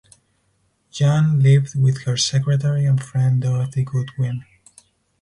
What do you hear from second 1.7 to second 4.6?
with her secretary and friend Dorothy Goodwin.